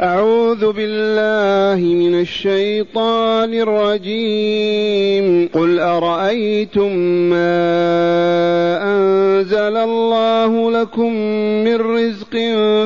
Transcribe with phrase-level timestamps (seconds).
[0.00, 5.48] أعوذ بالله من الشيطان الرجيم.
[5.54, 6.96] قل أرأيتم
[7.30, 7.56] ما
[8.82, 11.12] أنزل الله لكم
[11.64, 12.36] من رزق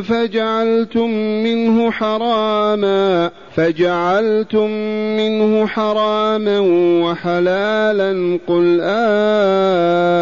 [0.03, 1.11] فجعلتم
[1.45, 3.31] منه حراما.
[3.55, 4.71] فجعلتم
[5.17, 6.59] منه حراما
[7.05, 10.21] وحلالا قل آه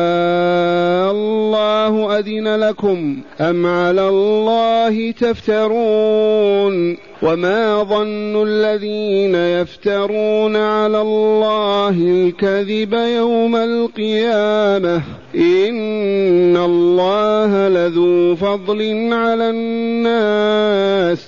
[1.11, 13.57] الله أذن لكم أم على الله تفترون وما ظن الذين يفترون على الله الكذب يوم
[13.57, 15.03] القيامة
[15.35, 21.28] إن الله لذو فضل على الناس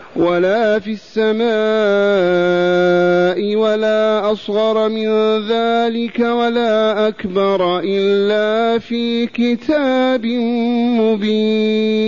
[0.15, 1.51] ولا في السماء
[3.55, 5.07] ولا أصغر من
[5.47, 10.25] ذلك ولا أكبر إلا في كتاب
[10.99, 12.01] مبين.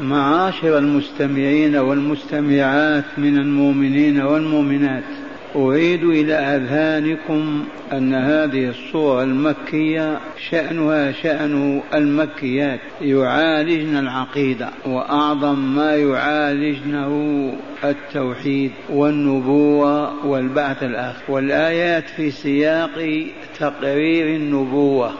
[0.00, 5.21] معاشر المستمعين والمستمعات من المؤمنين والمؤمنات
[5.56, 10.18] أعيد إلى أذهانكم أن هذه الصورة المكية
[10.50, 17.52] شأنها شأن المكيات يعالجن العقيدة وأعظم ما يعالجنه
[17.84, 21.22] التوحيد والنبوة والبعث الآخر.
[21.28, 23.26] والآيات في سياق
[23.58, 25.12] تقرير النبوة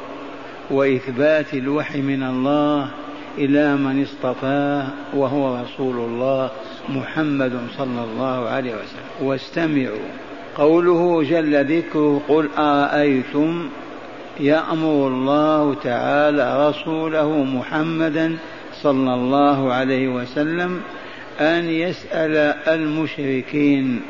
[0.70, 2.90] وإثبات الوحي من الله
[3.38, 6.50] إلى من اصطفاه وهو رسول الله
[6.88, 9.26] محمد صلى الله عليه وسلم.
[9.26, 10.31] واستمعوا.
[10.56, 13.68] قوله جل ذكره قل أرأيتم
[14.40, 18.36] يأمر الله تعالى رسوله محمدا
[18.82, 20.80] صلى الله عليه وسلم
[21.40, 22.36] أن يسأل
[22.68, 24.00] المشركين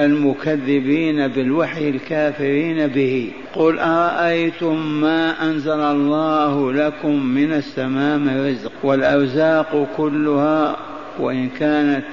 [0.00, 3.30] المكذبين بالوحي الكافرين به.
[3.54, 10.76] قل أرأيتم ما أنزل الله لكم من السماء من رزق والأرزاق كلها
[11.18, 12.04] وإن كانت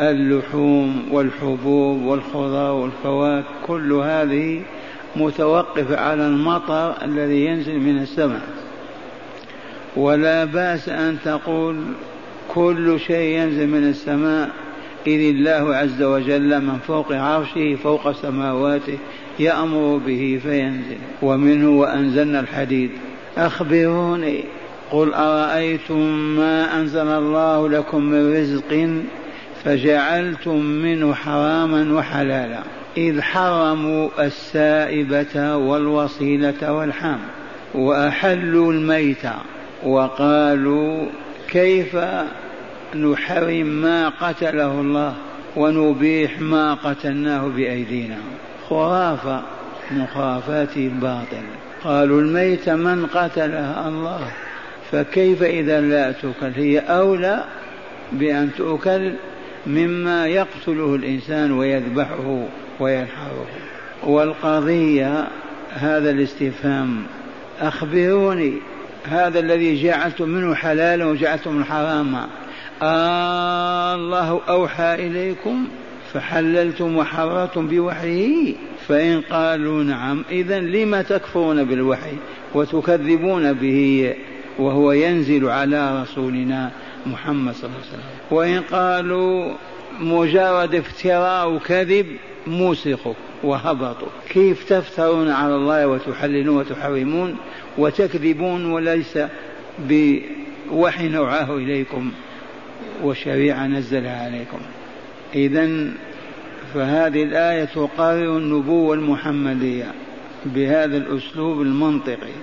[0.00, 4.62] اللحوم والحبوب والخضار والفواكه كل هذه
[5.16, 8.42] متوقفة على المطر الذي ينزل من السماء.
[9.96, 11.76] ولا بأس أن تقول
[12.48, 14.50] كل شيء ينزل من السماء
[15.06, 18.98] إذ الله عز وجل من فوق عرشه فوق سماواته
[19.38, 20.98] يأمر به فينزل.
[21.22, 22.90] ومنه وأنزلنا الحديد.
[23.38, 24.44] أخبروني
[24.90, 29.02] قل أرأيتم ما أنزل الله لكم من رزق
[29.64, 32.60] فجعلتم منه حراما وحلالا
[32.96, 37.18] إذ حرموا السائبة والوصيلة والحام
[37.74, 39.26] وأحلوا الميت
[39.84, 41.06] وقالوا
[41.48, 41.96] كيف
[42.94, 45.14] نحرم ما قتله الله
[45.56, 48.16] ونبيح ما قتلناه بأيدينا؟
[48.68, 49.42] خرافة
[49.90, 51.46] مخافات الباطل.
[51.84, 54.28] قالوا الميت من قتلها الله
[54.92, 57.44] فكيف إذا لا تؤكل؟ هي أولى
[58.12, 59.12] بأن تؤكل
[59.66, 62.46] مما يقتله الإنسان ويذبحه
[62.80, 63.46] وينحره
[64.04, 65.28] والقضية
[65.70, 67.02] هذا الاستفهام.
[67.60, 68.52] أخبروني
[69.04, 72.26] هذا الذي جعلتم منه حلالا وجعلتم منه حراما.
[72.82, 75.68] آه الله أوحى إليكم
[76.12, 78.54] فحللتم وحررتم بوحيه.
[78.88, 82.16] فإن قالوا نعم إذا لم تكفرون بالوحي
[82.54, 84.14] وتكذبون به
[84.58, 86.70] وهو ينزل على رسولنا.
[87.06, 88.02] محمد صلى الله عليه وسلم.
[88.30, 89.54] وإن قالوا
[90.00, 92.06] مجرد افتراء وكذب
[92.46, 94.08] موسخوا وهبطوا.
[94.28, 97.36] كيف تفترون على الله وتحللون وتحرمون
[97.78, 99.18] وتكذبون وليس
[99.78, 102.12] بوحي نوعاه إليكم
[103.02, 104.58] وشريعة نزلها عليكم.
[105.34, 105.92] إذا
[106.74, 109.92] فهذه الآية تقرر النبوة المحمدية
[110.46, 112.36] بهذا الأسلوب المنطقي.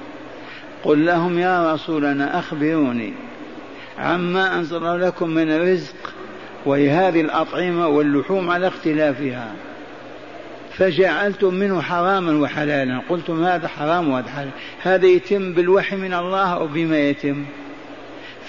[0.83, 3.13] قل لهم يا رسولنا أخبروني
[3.99, 5.95] عما أنزل لكم من رزق
[6.65, 9.51] وهذه الأطعمة واللحوم على اختلافها.
[10.73, 13.01] فجعلتم منه حراما وحلالا.
[13.09, 14.49] قلتم هذا حرام وهذا حلال.
[14.81, 17.45] هذا يتم بالوحي من الله أو بما يتم؟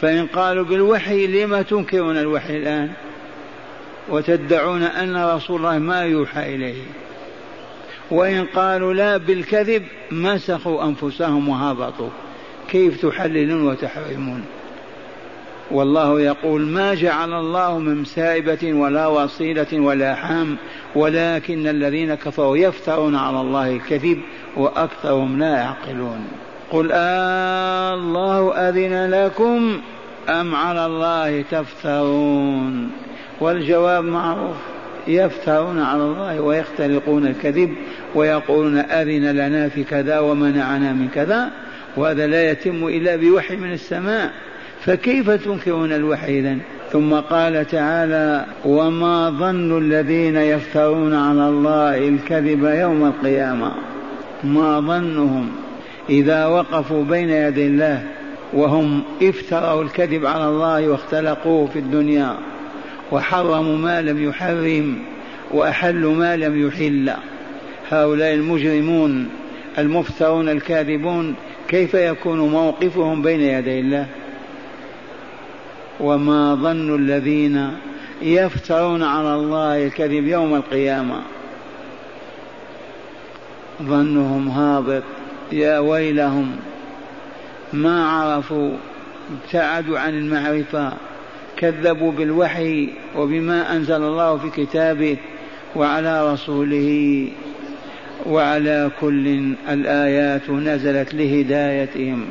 [0.01, 2.91] فإن قالوا بالوحي لما تنكرون الوحي الآن؟
[4.09, 6.83] وتدعون أن رسول الله ما يوحى إليه.
[8.11, 12.11] وإن قالوا لا بالكذب مسخوا أنفسهم وهبطوا.
[12.69, 14.45] كيف تحللون وتحرمون؟
[15.71, 20.57] والله يقول ما جعل الله من سائبة ولا وصيلة ولا حام
[20.95, 24.21] ولكن الذين كفروا يفترون على الله الكذب
[24.57, 26.25] وأكثرهم لا يعقلون.
[26.71, 29.81] قل آه الله أذن لكم
[30.29, 32.91] أم على الله تفترون؟
[33.41, 34.57] والجواب معروف
[35.07, 37.75] يفترون على الله ويختلقون الكذب
[38.15, 41.51] ويقولون أذن لنا في كذا ومنعنا من كذا
[41.97, 44.33] وهذا لا يتم إلا بوحي من السماء.
[44.85, 46.59] فكيف تنكرون الوحي إذن؟
[46.93, 53.73] ثم قال تعالى وما ظن الذين يفترون على الله الكذب يوم القيامة.
[54.45, 55.51] ما ظنهم
[56.11, 58.03] إذا وقفوا بين يدي الله
[58.53, 62.37] وهم افتروا الكذب على الله واختلقوه في الدنيا
[63.13, 64.99] وحرموا ما لم يحرم
[65.51, 67.13] وأحلوا ما لم يحل.
[67.91, 69.29] هؤلاء المجرمون
[69.79, 71.35] المفترون الكاذبون
[71.69, 74.07] كيف يكون موقفهم بين يدي الله؟
[76.01, 77.71] وما ظن الذين
[78.23, 81.21] يفترون على الله الكذب يوم القيامة.
[83.83, 85.03] ظنهم هابط.
[85.53, 86.57] يا ويلهم.
[87.73, 88.71] ما عرفوا.
[89.31, 90.93] ابتعدوا عن المعرفة.
[91.57, 95.17] كذبوا بالوحي وبما أنزل الله في كتابه
[95.77, 97.29] وعلى رسوله
[98.27, 102.27] وعلى كل الآيات نزلت لهدايتهم.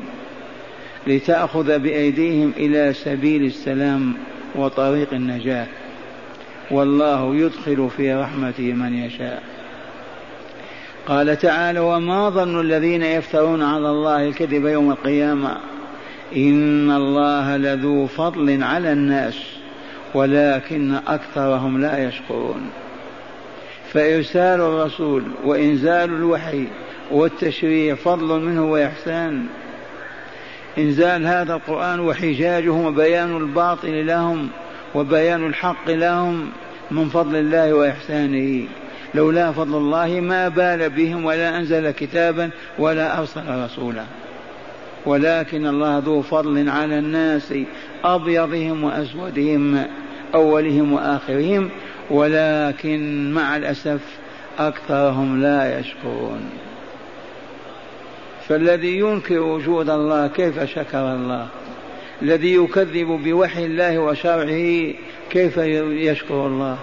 [1.07, 4.13] لتأخذ بأيديهم إلى سبيل السلام
[4.55, 5.67] وطريق النجاة.
[6.71, 9.44] والله يدخل في رحمته من يشاء.
[11.07, 15.57] قال تعالى وما ظن الذين يفترون على الله الكذب يوم القيامة؟
[16.35, 19.35] إن الله لذو فضل على الناس
[20.13, 22.69] ولكن أكثرهم لا يشكرون.
[23.94, 26.67] فإرسال الرسول وإنزال الوحي
[27.11, 29.45] والتشريع فضل منه وإحسان.
[30.77, 34.49] إنزال هذا القرآن وحجاجه وبيان الباطل لهم
[34.95, 36.49] وبيان الحق لهم
[36.91, 38.67] من فضل الله وإحسانه.
[39.15, 42.49] لولا فضل الله ما بال بهم ولا أنزل كتابا
[42.79, 44.03] ولا أرسل رسولا.
[45.05, 47.53] ولكن الله ذو فضل على الناس
[48.03, 49.85] أبيضهم وأسودهم
[50.35, 51.69] أولهم وآخرهم
[52.09, 54.01] ولكن مع الأسف
[54.59, 56.49] أكثرهم لا يشكرون.
[58.47, 61.47] فالذي ينكر وجود الله كيف شكر الله؟
[62.21, 64.93] الذي يكذب بوحي الله وشرعه
[65.29, 66.77] كيف يشكر الله؟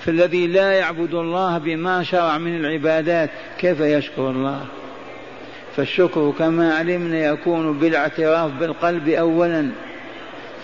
[0.00, 4.60] فالذي لا يعبد الله بما شرع من العبادات كيف يشكر الله؟
[5.76, 9.70] فالشكر كما علمنا يكون بالاعتراف بالقلب اولا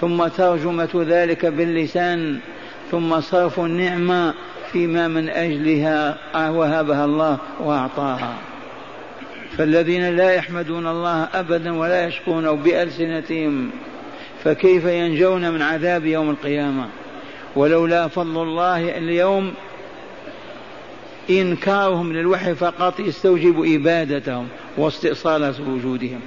[0.00, 2.38] ثم ترجمة ذلك باللسان
[2.90, 4.34] ثم صرف النعمة
[4.72, 6.18] فيما من أجلها
[6.50, 8.34] وهبها الله وأعطاها.
[9.58, 13.70] فالذين لا يحمدون الله أبدا ولا يشكرونه بألسنتهم
[14.44, 16.88] فكيف ينجون من عذاب يوم القيامة؟
[17.56, 19.55] ولولا فضل الله اليوم
[21.31, 26.20] إنكارهم للوحي فقط يستوجب إبادتهم واستئصال وجودهم.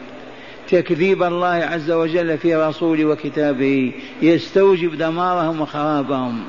[0.70, 6.44] تكذيب الله عز وجل في رسوله وكتابه يستوجب دمارهم وخرابهم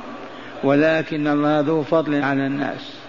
[0.65, 3.00] ولكن الله ذو فضل على الناس.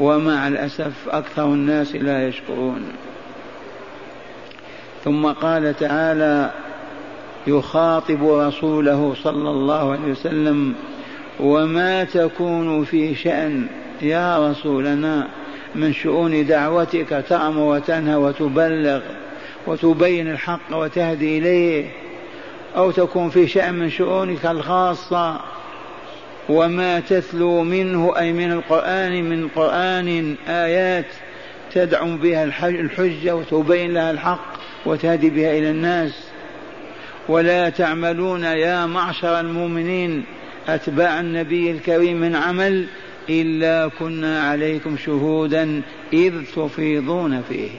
[0.00, 2.82] ومع الأسف أكثر الناس لا يشكرون.
[5.04, 6.50] ثم قال تعالى
[7.46, 10.74] يخاطب رسوله صلى الله عليه وسلم
[11.40, 13.66] وما تكون في شأن
[14.02, 15.28] يا رسولنا
[15.74, 19.00] من شؤون دعوتك تأمر وتنهى وتبلغ
[19.66, 21.90] وتبين الحق وتهدي إليه
[22.76, 25.40] أو تكون في شأن من شؤونك الخاصة
[26.50, 31.06] وما تتلو منه أي من القرآن من قرآن آيات
[31.72, 34.52] تدعم بها الحجة وتبين لها الحق
[34.86, 36.12] وتهدي بها إلى الناس.
[37.28, 40.24] ولا تعملون يا معشر المؤمنين
[40.68, 42.86] أتباع النبي الكريم من عمل
[43.28, 47.70] إلا كنا عليكم شهودا إذ تفيضون فيه.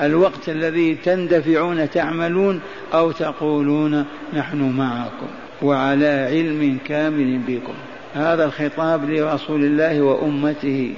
[0.00, 2.60] الوقت الذي تندفعون تعملون
[2.94, 4.04] أو تقولون
[4.34, 5.26] نحن معكم
[5.62, 7.74] وعلى علم كامل بكم.
[8.16, 10.94] هذا الخطاب لرسول الله وأمته.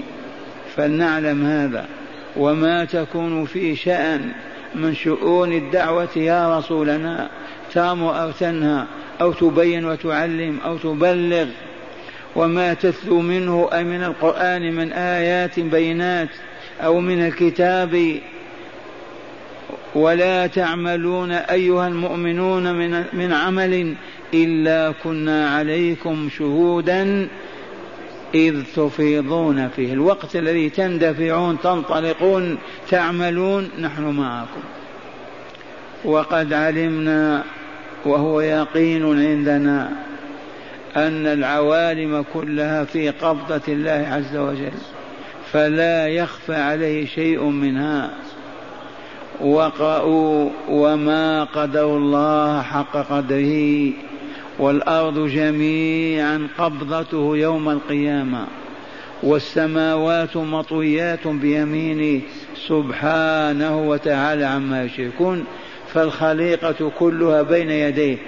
[0.77, 1.87] فلنعلم هذا.
[2.37, 4.33] وما تكون في شأن
[4.75, 7.31] من شؤون الدعوة يا رسولنا.
[7.73, 8.85] تامر أو تنهى
[9.21, 11.47] أو تبين وتعلم أو تبلغ.
[12.37, 16.29] وما تتلو منه أي من القرآن من آيات بينات
[16.81, 18.21] أو من الكتاب.
[19.95, 23.95] ولا تعملون أيها المؤمنون من, من عمل
[24.35, 27.29] إلا كنا عليكم شهودا
[28.35, 29.93] إذ تفيضون فيه.
[29.93, 32.59] الوقت الذي تندفعون تنطلقون
[32.91, 34.61] تعملون نحن معكم.
[36.05, 37.45] وقد علمنا
[38.05, 39.93] وهو يقين عندنا
[40.97, 44.79] أن العوالم كلها في قبضة الله عز وجل
[45.53, 48.11] فلا يخفى عليه شيء منها.
[49.41, 53.93] وقرأوا وما قدروا الله حق قدره.
[54.59, 58.47] والأرض جميعا قبضته يوم القيامة
[59.23, 62.23] والسماوات مطويات بيمينه
[62.69, 65.45] سبحانه وتعالى عما يشركون
[65.95, 68.19] فالخليقة كلها بين يديه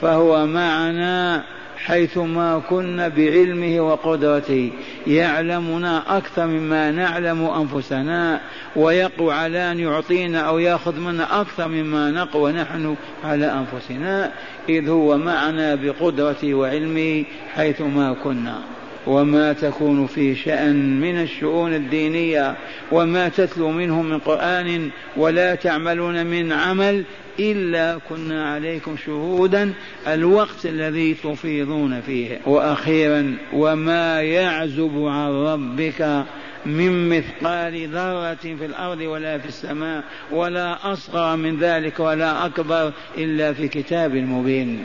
[0.00, 1.44] فهو معنا
[1.76, 4.72] حيثما كنا بعلمه وقدرته
[5.06, 8.40] يعلمنا أكثر مما نعلم أنفسنا
[8.76, 14.32] ويقوى على أن يعطينا أو يأخذ منا أكثر مما نقوى نحن على أنفسنا
[14.68, 18.75] إذ هو معنا بقدرته وعلمه حيثما كنا.
[19.06, 22.56] وما تكون في شأن من الشؤون الدينية
[22.92, 27.04] وما تتلو منه من قرآن ولا تعملون من عمل
[27.40, 29.72] إلا كنا عليكم شهودا
[30.06, 32.40] الوقت الذي تفيضون فيه.
[32.46, 36.24] وأخيرا وما يعزب عن ربك
[36.66, 43.52] من مثقال ذرة في الأرض ولا في السماء ولا أصغر من ذلك ولا أكبر إلا
[43.52, 44.78] في كتاب مبين.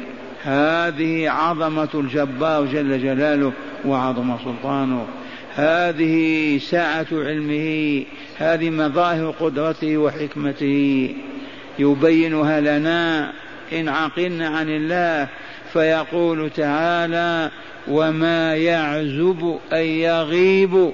[0.43, 3.51] هذه عظمة الجبار جل جلاله.
[3.85, 5.05] وعظم سلطانه.
[5.55, 8.03] هذه سعة علمه
[8.37, 11.15] هذه مظاهر قدرته وحكمته.
[11.79, 13.33] يبينها لنا
[13.73, 15.27] إن عقلنا عن الله
[15.73, 17.51] فيقول تعالى
[17.87, 20.91] وما يعزب أي يغيب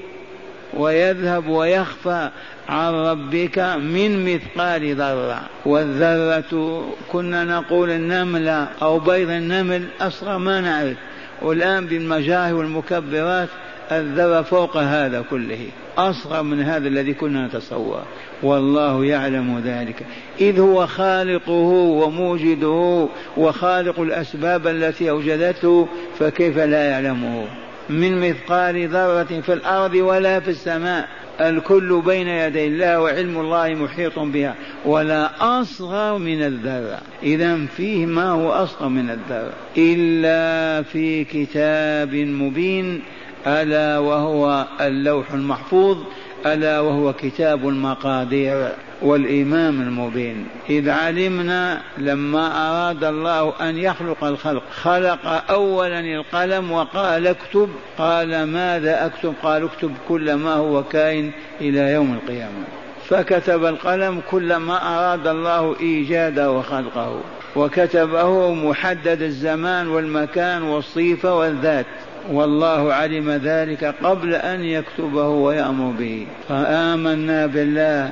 [0.74, 2.30] ويذهب ويخفى
[2.70, 5.42] عن ربك من مثقال ذرة.
[5.66, 10.98] والذرة كنا نقول النملة أو بيض النمل أصغر ما نعرف.
[11.42, 13.50] والآن بالمجاهر والمكبرات
[13.92, 15.68] الذرة فوق هذا كله.
[15.98, 18.02] أصغر من هذا الذي كنا نتصور
[18.44, 20.06] والله يعلم ذلك.
[20.42, 25.88] إذ هو خالقه وموجده وخالق الأسباب التي أوجدته
[26.20, 27.46] فكيف لا يعلمه؟
[27.90, 31.08] من مثقال ذرة في الأرض ولا في السماء.
[31.42, 35.30] الكل بين يدي الله وعلم الله محيط بها ولا
[35.62, 37.00] أصغر من الذرة.
[37.24, 39.54] إذا فيه ما هو أصغر من الذرة.
[39.78, 43.02] إلا في كتاب مبين
[43.48, 45.98] ألا وهو اللوح المحفوظ.
[46.46, 48.70] ألا وهو كتاب المقادير
[49.02, 50.48] والإمام المبين.
[50.70, 57.70] إذ علمنا لما أراد الله أن يخلق الخلق خلق أولا القلم وقال اكتب.
[57.98, 62.64] قال ماذا أكتب؟ قال اكتب كل ما هو كائن إلى يوم القيامة.
[63.10, 67.22] فكتب القلم كل ما أراد الله إيجاده وخلقه
[67.56, 71.86] وكتبه محدد الزمان والمكان والصيفة والذات.
[72.32, 76.28] والله علم ذلك قبل أن يكتبه ويأمر به.
[76.50, 78.12] فآمنا بالله.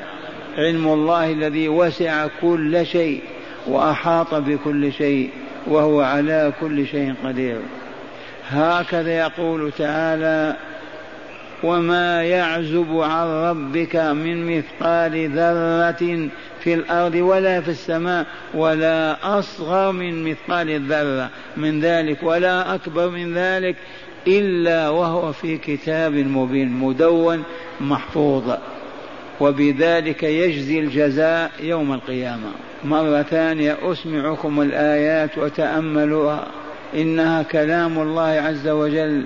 [0.57, 3.21] علم الله الذي وسع كل شيء
[3.67, 5.29] وأحاط بكل شيء
[5.67, 7.57] وهو على كل شيء قدير.
[8.49, 10.55] هكذا يقول تعالى
[11.63, 16.29] وما يعزب عن ربك من مثقال ذرة
[16.65, 23.33] في الأرض ولا في السماء ولا أصغر من مثقال الذرة من ذلك ولا أكبر من
[23.33, 23.75] ذلك
[24.27, 27.43] إلا وهو في كتاب مبين مدون
[27.81, 28.53] محفوظ.
[29.41, 32.49] وبذلك يجزي الجزاء يوم القيامة.
[32.83, 36.47] مرة ثانية أسمعكم الآيات وتأملوها.
[36.95, 39.25] إنها كلام الله عز وجل.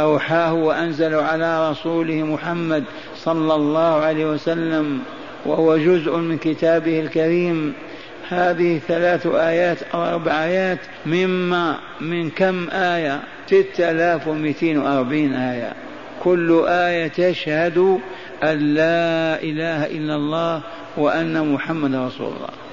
[0.00, 2.84] أوحاه وأنزل على رسوله محمد
[3.16, 5.00] صلى الله عليه وسلم.
[5.46, 7.72] وهو جزء من كتابه الكريم.
[8.28, 15.72] هذه ثلاث آيات أو أربع آيات مما من كم آية؟ ستة آلاف ومئتين وأربعين آية.
[16.22, 17.78] كل آية تشهد
[18.42, 20.62] أن لا إله إلا الله
[20.96, 22.63] وأن محمد رسول الله.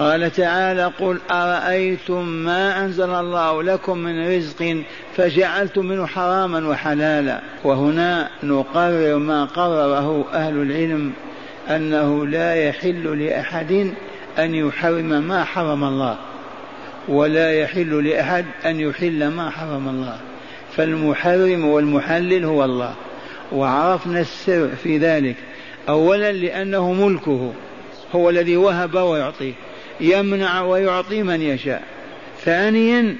[0.00, 4.82] قال تعالى قل أرأيتم ما أنزل الله لكم من رزق
[5.16, 7.40] فجعلتم منه حراما وحلالا.
[7.64, 11.12] وهنا نقرر ما قرره أهل العلم
[11.70, 13.94] أنه لا يحل لأحد
[14.38, 16.16] أن يحرم ما حرم الله
[17.08, 20.18] ولا يحل لأحد أن يحل ما حرم الله.
[20.76, 22.94] فالمحرم والمحلل هو الله
[23.52, 25.36] وعرفنا السر في ذلك.
[25.88, 27.52] أولا لأنه ملكه
[28.14, 29.54] هو الذي وهب ويعطي
[30.00, 31.82] يمنع ويعطي من يشاء.
[32.44, 33.16] ثانيا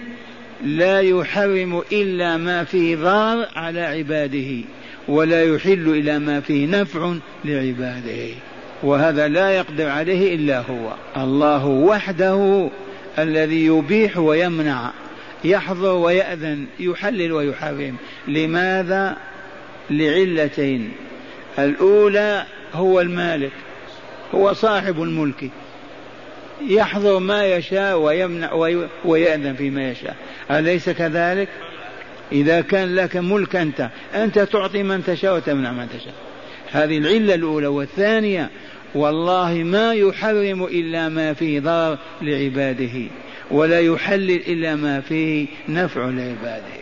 [0.64, 4.64] لا يحرم إلا ما فيه ضار على عباده
[5.08, 8.28] ولا يحل إلى ما فيه نفع لعباده.
[8.82, 10.94] وهذا لا يقدر عليه إلا هو.
[11.16, 12.68] الله وحده
[13.18, 14.90] الذي يبيح ويمنع
[15.44, 17.96] يحظر ويأذن يحلل ويحرم.
[18.28, 19.16] لماذا؟
[19.90, 20.90] لعلتين.
[21.58, 22.44] الأولى
[22.74, 23.52] هو المالك
[24.34, 25.50] هو صاحب الملك.
[26.68, 28.52] يحظر ما يشاء ويمنع
[29.04, 30.16] ويأذن فيما يشاء.
[30.50, 31.48] أليس كذلك؟
[32.32, 36.14] إذا كان لك ملك أنت أنت تعطي من تشاء وتمنع من تشاء.
[36.72, 37.66] هذه العلة الأولى.
[37.66, 38.50] والثانية
[38.94, 43.08] والله ما يحرم إلا ما فيه ضرر لعباده
[43.50, 46.80] ولا يحلل إلا ما فيه نفع لعباده.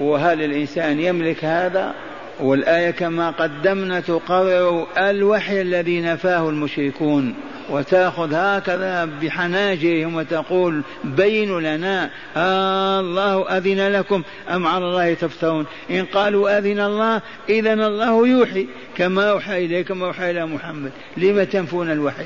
[0.00, 1.94] وهل الإنسان يملك هذا؟
[2.40, 7.34] والآية كما قدمنا تقرر الوحي الذي نفاه المشركون.
[7.70, 16.04] وتأخذ هكذا بحناجرهم وتقول بينوا لنا آه الله أذن لكم أم على الله تفترون؟ إن
[16.04, 18.66] قالوا أذن الله إذا الله يوحي.
[18.96, 20.90] كما أوحى إليكم وأوحى إلى محمد.
[21.16, 22.24] لم تنفون الوحي؟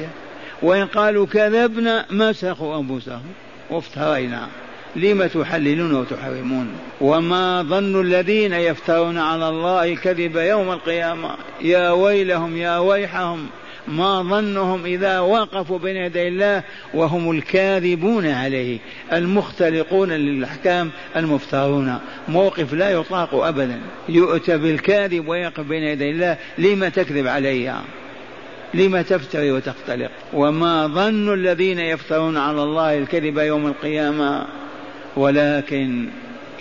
[0.62, 3.32] وإن قالوا كذبنا مسخوا أنفسهم.
[3.70, 4.48] وافترينا.
[4.96, 6.68] لم تحللون وتحرمون؟
[7.00, 11.30] وما ظن الذين يفترون على الله الكذب يوم القيامة؟
[11.60, 13.46] يا ويلهم يا ويحهم.
[13.88, 16.62] ما ظنهم إذا وقفوا بين يدي الله
[16.94, 18.78] وهم الكاذبون عليه
[19.12, 21.98] المختلقون للأحكام المفترون.
[22.28, 23.80] موقف لا يطاق أبدا.
[24.08, 27.82] يؤتى بالكاذب ويقف بين يدي الله لما تكذب عليها
[28.74, 30.10] لم تفتري وتختلق.
[30.32, 34.46] وما ظن الذين يفترون على الله الكذب يوم القيامة؟
[35.16, 36.08] ولكن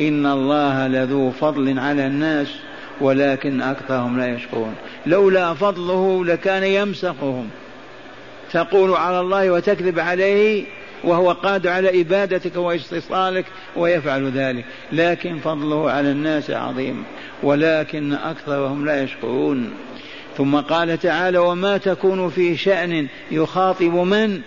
[0.01, 2.66] إن الله لذو فضل على الناس.
[3.01, 4.75] ولكن أكثرهم لا يشكرون.
[5.05, 7.49] لولا فضله لكان يمسخهم.
[8.53, 10.63] تقول على الله وتكذب عليه
[11.03, 14.65] وهو قادر على إبادتك واستيصالك ويفعل ذلك.
[14.91, 17.03] لكن فضله على الناس عظيم.
[17.43, 19.73] ولكن أكثرهم لا يشكرون.
[20.37, 24.41] ثم قال تعالى وما تكون في شأن يخاطب من؟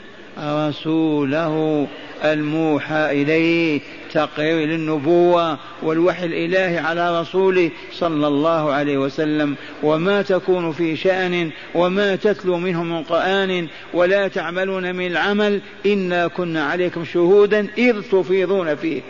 [0.44, 1.86] رسوله
[2.24, 3.80] الموحى إليه.
[4.12, 9.54] تقرير للنبوة والوحي الإلهي على رسوله صلى الله عليه وسلم.
[9.82, 16.64] وما تكون في شأن وما تتلو منه من قرآن ولا تعملون من العمل إنا كنا
[16.64, 19.00] عليكم شهودا إذ تفيضون فيه.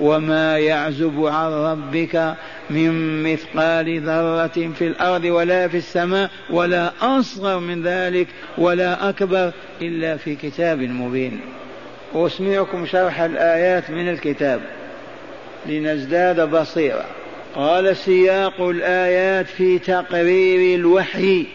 [0.00, 2.34] وما يعزب عن ربك
[2.70, 8.26] من مثقال ذرة في الأرض ولا في السماء ولا أصغر من ذلك
[8.58, 11.40] ولا أكبر إلا في كتاب مبين.
[12.14, 14.60] أسمعكم شرح الآيات من الكتاب.
[15.66, 17.04] لنزداد بصيرة.
[17.54, 21.46] قال سياق الآيات في تقرير الوحي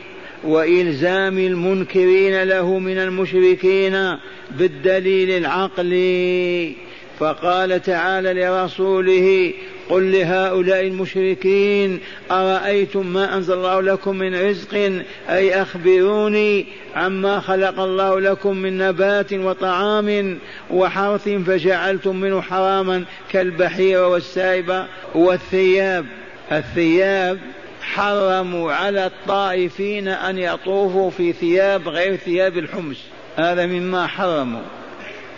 [0.44, 4.18] وإلزام المنكرين له من المشركين
[4.52, 6.74] بالدليل العقلي.
[7.20, 9.54] فقال تعالى لرسوله
[9.90, 12.00] قل لهؤلاء المشركين
[12.32, 19.34] أرأيتم ما أنزل الله لكم من رزق؟ أي أخبروني عما خلق الله لكم من نبات
[19.34, 20.40] وطعام
[20.72, 26.06] وحرث فجعلتم منه حراما كالبحير والسائبة والثياب.
[26.52, 27.40] الثياب
[27.82, 32.98] حرموا على الطائفين أن يطوفوا في ثياب غير ثياب الحمص.
[33.36, 34.62] هذا مما حرموا.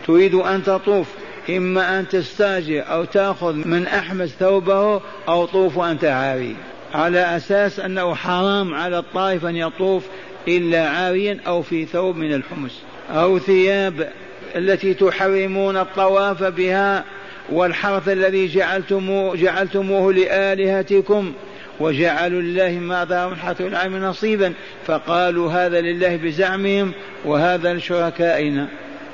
[0.08, 1.08] تريد أن تطوف.
[1.50, 6.56] إما أن تستاجر أو تأخذ من أحمس ثوبه أو طوف أنت عاري
[6.94, 10.04] على أساس أنه حرام على الطائف أن يطوف
[10.48, 12.82] إلا عاريا أو في ثوب من الحمص.
[13.10, 14.10] أو ثياب
[14.56, 17.04] التي تحرمون الطواف بها
[17.52, 21.34] والحرث الذي جعلتموه, جعلتموه لآلهتكم
[21.80, 24.54] وجعلوا لله ما ظهر حرث العام نصيبا
[24.86, 26.92] فقالوا هذا لله بزعمهم
[27.26, 28.68] وهذا لشركائنا.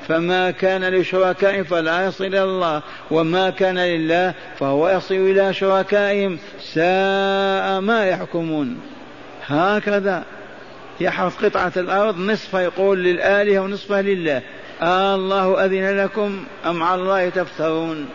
[0.08, 6.38] فما كان لشركائهم فلا يصل إلى الله وما كان لله فهو يصل إلى شركائهم.
[6.60, 8.80] ساء ما يحكمون.
[9.46, 10.24] هكذا
[11.00, 14.42] يحرث قطعة الأرض نصف يقول للآلهة ونصفها لله.
[14.82, 18.08] آه الله أذن لكم أم على الله تفترون.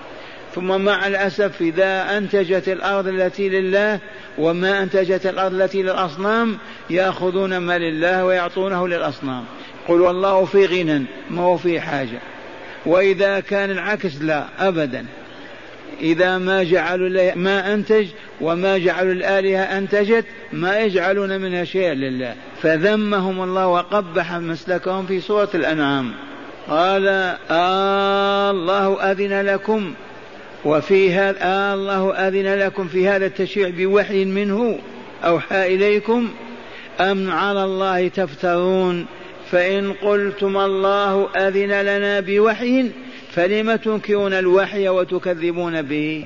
[0.55, 3.99] ثم مع الأسف إذا أنتجت الأرض التي لله
[4.37, 6.57] وما أنتجت الأرض التي للأصنام
[6.89, 9.45] يأخذون ما لله ويعطونه للأصنام.
[9.87, 12.19] قل والله في غنى ما هو في حاجة.
[12.85, 15.05] وإذا كان العكس لا أبدا.
[16.01, 18.07] إذا ما جعلوا ما أنتج
[18.41, 22.35] وما جعلوا الآلهة أنتجت ما يجعلون منها شيئا لله.
[22.61, 26.11] فذمهم الله وقبح مسلكهم في سورة الأنعام.
[26.69, 27.07] قال
[27.51, 29.93] آه الله أذن لكم.
[30.65, 34.79] وفي هذا آه الله أذن لكم في هذا التشريع بوحي منه
[35.23, 36.29] أوحى إليكم.
[36.99, 39.05] أم على الله تفترون؟
[39.51, 42.91] فإن قلتم الله أذن لنا بوحي
[43.31, 46.25] فلم تنكرون الوحي وتكذبون به.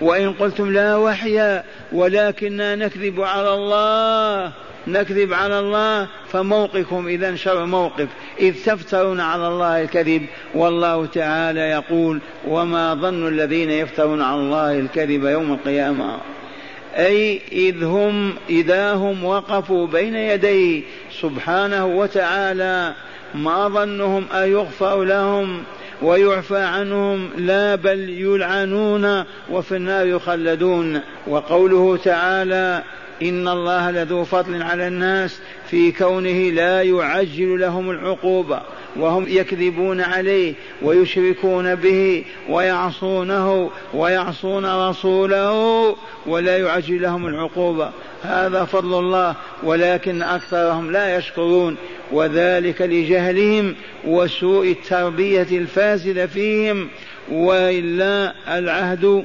[0.00, 1.60] وإن قلتم لا وحي
[1.92, 4.52] ولكننا نكذب على الله
[4.86, 8.08] نكذب على الله فموقفكم إذا شر موقف.
[8.40, 15.24] إذ تفترون على الله الكذب والله تعالى يقول وما ظن الذين يفترون على الله الكذب
[15.24, 16.18] يوم القيامة.
[16.96, 20.82] أي إذ هم إذا هم وقفوا بين يديه
[21.20, 22.94] سبحانه وتعالى
[23.34, 25.62] ما ظنهم أن يغفر لهم
[26.02, 31.00] ويعفى عنهم لا بل يلعنون وفي النار يخلدون.
[31.26, 32.82] وقوله تعالى
[33.22, 35.38] إن الله لذو فضل على الناس
[35.70, 38.60] في كونه لا يعجل لهم العقوبة
[38.96, 45.96] وهم يكذبون عليه ويشركون به ويعصونه ويعصون رسوله
[46.26, 47.90] ولا يعجل لهم العقوبة.
[48.22, 51.76] هذا فضل الله ولكن أكثرهم لا يشكرون
[52.12, 53.74] وذلك لجهلهم
[54.04, 56.88] وسوء التربية الفاسدة فيهم
[57.32, 59.24] وإلا العهد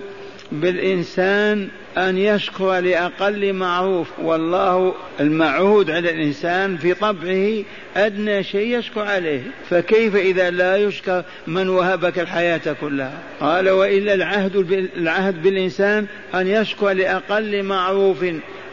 [0.51, 7.63] بالإنسان أن يشكر لأقل معروف والله المعهود على الإنسان في طبعه
[7.95, 9.41] أدنى شيء يشكر عليه.
[9.69, 14.55] فكيف إذا لا يشكر من وهبك الحياة كلها؟ قال وإلا العهد
[14.97, 18.25] العهد بالإنسان أن يشكر لأقل معروف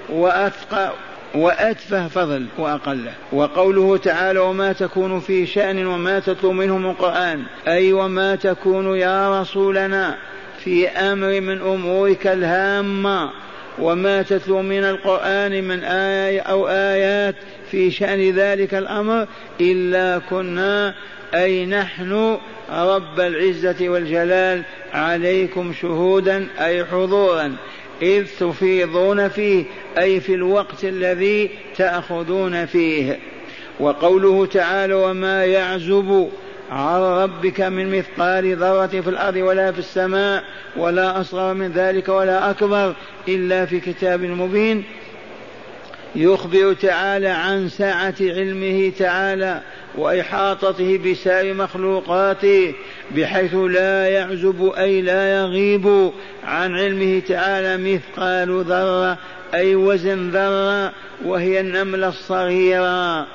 [0.08, 0.92] وأثقى
[1.34, 3.12] وأتفه فضل وأقله.
[3.32, 9.40] وقوله تعالى وما تكون في شأن وما تتلو منه من قرآن أي وما تكون يا
[9.40, 10.16] رسولنا.
[10.66, 13.30] في أمر من أمورك الهامة
[13.78, 17.34] وما تتلو من القرآن من إيه أو آيات
[17.70, 19.26] في شأن ذلك الأمر
[19.60, 20.94] إلا كنا
[21.34, 22.38] أي نحن
[22.72, 27.56] رب العزة والجلال عليكم شهودا أي حضورا
[28.02, 29.64] إذ تفيضون فيه
[29.98, 33.18] أي في الوقت الذي تأخذون فيه.
[33.80, 36.30] وقوله تعالى وما يعزب
[36.70, 40.44] عن ربك من مثقال ذرة في الأرض ولا في السماء
[40.76, 42.94] ولا أصغر من ذلك ولا أكبر
[43.28, 44.84] إلا في كتاب مبين.
[46.16, 49.60] يخبر تعالى عن سعة علمه تعالى
[49.94, 52.74] وإحاطته بسائر مخلوقاته
[53.16, 56.12] بحيث لا يعزب أي لا يغيب.
[56.44, 59.18] عن علمه تعالى مثقال ذرة
[59.54, 60.92] أي وزن ذرة
[61.24, 63.26] وهي النملة الصغيرة.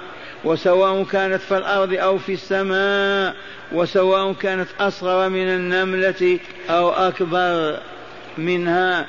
[0.44, 3.36] وسواء كانت في الأرض أو في السماء
[3.72, 7.80] وسواء كانت أصغر من النملة أو أكبر
[8.38, 9.08] منها.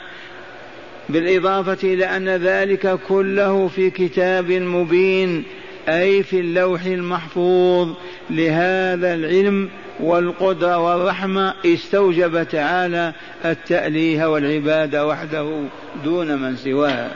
[1.09, 5.45] بالإضافة إلى أن ذلك كله في كتاب مبين
[5.89, 7.89] أي في اللوح المحفوظ.
[8.31, 9.69] لهذا العلم
[10.01, 13.13] والقدرة والرحمة استوجب تعالى
[13.45, 15.65] التأليه والعبادة وحده
[16.05, 17.11] دون من سواه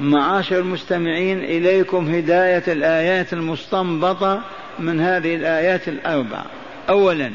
[0.00, 4.42] معاشر المستمعين إليكم هداية الآيات المستنبطة
[4.78, 6.44] من هذه الآيات الأربع.
[6.88, 7.32] أولا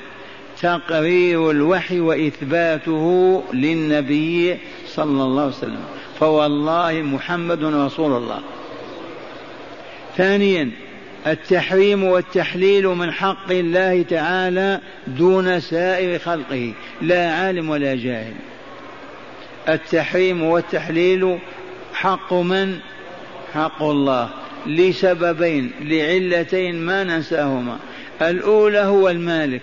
[0.61, 5.83] تقرير الوحي وإثباته للنبي صلى الله عليه وسلم
[6.19, 8.39] فوالله محمد رسول الله.
[10.17, 10.71] ثانيا
[11.27, 18.33] التحريم والتحليل من حق الله تعالى دون سائر خلقه لا عالم ولا جاهل.
[19.69, 21.39] التحريم والتحليل
[22.03, 22.79] حق من؟
[23.53, 24.29] حق الله.
[24.65, 27.77] لسببين لعلتين ما ننساهما.
[28.21, 29.61] الأولى هو المالك.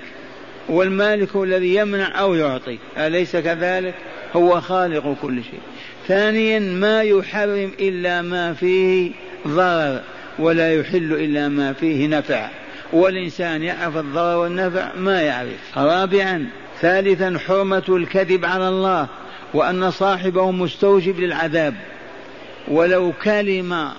[0.68, 2.78] والمالك هو الذي يمنع أو يعطي.
[2.98, 3.94] أليس كذلك؟
[4.36, 5.60] هو خالق كل شيء.
[6.08, 9.10] ثانيا ما يحرم إلا ما فيه
[9.48, 10.00] ضرر
[10.38, 12.48] ولا يحل إلا ما فيه نفع.
[12.92, 15.78] والإنسان يعرف الضرر والنفع ما يعرف.
[15.78, 16.46] رابعا
[16.80, 19.06] ثالثا حرمة الكذب على الله
[19.54, 21.74] وأن صاحبه مستوجب للعذاب.
[22.68, 23.92] ولو كلمة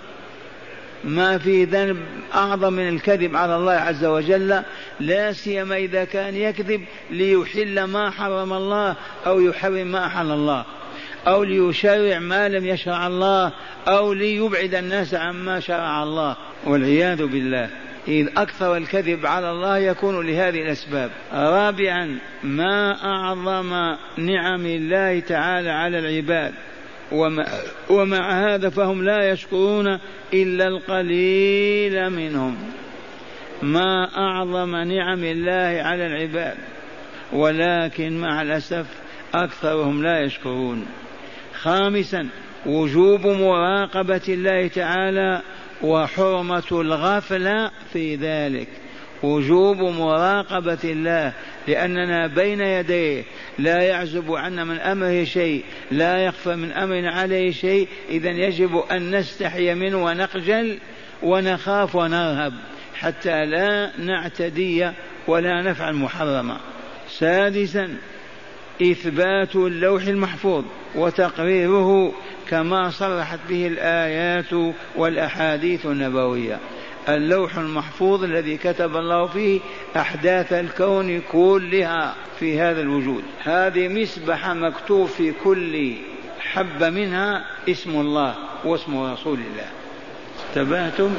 [1.03, 1.97] ما في ذنب
[2.33, 4.61] أعظم من الكذب على الله عز وجل
[4.99, 8.95] لا سيما إذا كان يكذب ليحل ما حرم الله
[9.25, 10.65] أو يحرم ما أحل الله
[11.27, 13.51] أو ليشرع ما لم يشرع الله
[13.87, 16.35] أو ليبعد الناس عما شرع الله.
[16.65, 17.69] والعياذ بالله.
[18.07, 21.11] إذ أكثر الكذب على الله يكون لهذه الأسباب.
[21.33, 26.53] رابعا ما أعظم نعم الله تعالى على العباد.
[27.11, 27.45] ومع,
[27.89, 29.99] ومع هذا فهم لا يشكرون
[30.33, 32.57] إلا القليل منهم.
[33.61, 36.57] ما أعظم نعم الله على العباد
[37.33, 38.85] ولكن مع الأسف
[39.33, 40.85] أكثرهم لا يشكرون.
[41.53, 42.29] خامسا
[42.65, 45.41] وجوب مراقبة الله تعالى
[45.81, 48.67] وحرمة الغفلة في ذلك.
[49.23, 51.33] وجوب مراقبة الله
[51.67, 53.23] لأننا بين يديه
[53.59, 59.15] لا يعزب عنا من أمره شيء لا يخفى من أمرنا عليه شيء إذا يجب أن
[59.15, 60.77] نستحي منه ونخجل
[61.23, 62.53] ونخاف ونرهب
[62.95, 64.91] حتى لا نعتدي
[65.27, 66.57] ولا نفعل محرما.
[67.09, 67.95] سادسا
[68.81, 72.13] إثبات اللوح المحفوظ وتقريره
[72.49, 76.59] كما صرحت به الآيات والأحاديث النبوية.
[77.09, 79.59] اللوح المحفوظ الذي كتب الله فيه
[79.95, 83.23] أحداث الكون كلها في هذا الوجود.
[83.43, 85.93] هذه مسبحة مكتوب في كل
[86.39, 89.67] حبة منها اسم الله واسم رسول الله.
[90.55, 91.13] تبعتم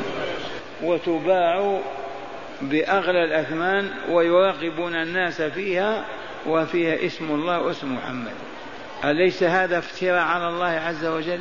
[0.82, 1.80] وتباع
[2.62, 6.04] بأغلى الأثمان ويراقبون الناس فيها
[6.46, 8.32] وفيها اسم الله واسم محمد.
[9.04, 11.40] أليس هذا افتراء على الله عز وجل؟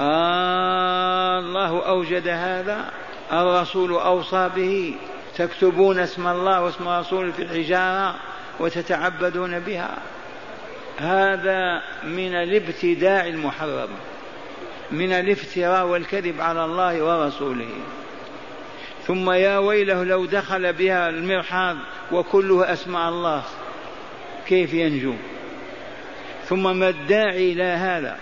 [0.00, 2.90] آه الله أوجد هذا
[3.32, 4.94] الرسول أوصى به
[5.36, 8.14] تكتبون اسم الله واسم رسوله في الحجارة
[8.60, 9.98] وتتعبدون بها.
[10.98, 13.88] هذا من الابتداع المحرم
[14.90, 17.68] من الافتراء والكذب على الله ورسوله.
[19.06, 21.76] ثم يا ويله لو دخل بها المرحاض
[22.12, 23.42] وكله أسماء الله
[24.46, 25.14] كيف ينجو؟
[26.44, 28.18] ثم ما الداعي إلى هذا؟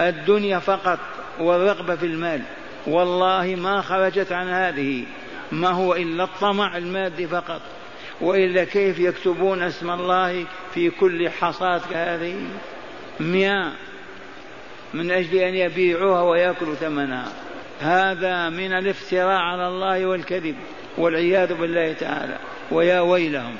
[0.00, 0.98] الدنيا فقط
[1.40, 2.42] والرغبة في المال.
[2.86, 5.04] والله ما خرجت عن هذه.
[5.52, 7.60] ما هو إلا الطمع المادي فقط.
[8.20, 12.36] وإلا كيف يكتبون اسم الله في كل حصاة كهذه
[13.20, 13.72] مئة.
[14.94, 17.32] من أجل أن يبيعوها ويأكلوا ثمنها.
[17.80, 20.56] هذا من الافتراء على الله والكذب
[20.98, 22.38] والعياذ بالله تعالى.
[22.70, 23.56] ويا ويلهم.